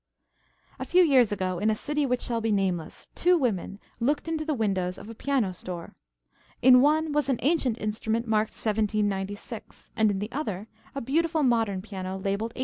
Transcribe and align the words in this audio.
A 0.79 0.85
few 0.85 1.03
years 1.03 1.31
ago 1.31 1.59
in 1.59 1.69
a 1.69 1.75
city 1.75 2.07
which 2.07 2.21
shall 2.21 2.41
be 2.41 2.51
nameless, 2.51 3.07
two 3.13 3.37
women 3.37 3.79
looked 3.99 4.27
into 4.27 4.43
the 4.43 4.55
windows 4.55 4.97
of 4.97 5.09
a 5.09 5.13
piano 5.13 5.53
store. 5.53 5.93
In 6.59 6.81
one, 6.81 7.11
was 7.11 7.29
an 7.29 7.37
ancient 7.43 7.79
instrument 7.79 8.25
marked 8.25 8.53
"1796"; 8.53 9.91
in 9.95 10.17
the 10.17 10.31
other, 10.31 10.67
a 10.95 11.01
beautiful 11.01 11.43
modern 11.43 11.83
piano 11.83 12.15
labeled 12.17 12.49
"1896." 12.55 12.59